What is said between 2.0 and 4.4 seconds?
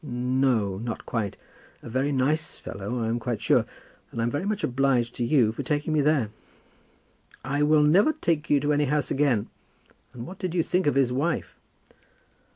nice fellow, I'm quite sure, and I'm